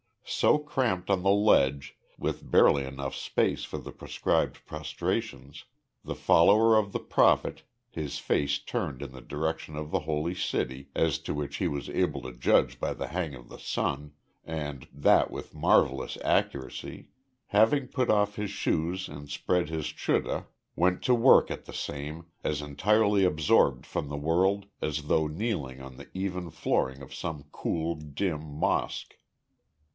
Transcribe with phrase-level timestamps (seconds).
[0.25, 5.65] So cramped on the ledge, with barely enough space for the prescribed prostrations,
[6.03, 10.87] the follower of the Prophet, his face turned in the direction of the Holy City
[10.95, 14.87] as to which he was able to judge by the hang of the sun, and
[14.91, 17.09] that with marvellous accuracy
[17.47, 22.25] having put off his shoes and spread his chudda went to work at the same,
[22.43, 27.43] as entirely absorbed from the world as though kneeling on the even flooring of some
[27.51, 29.13] cool, dim mosque.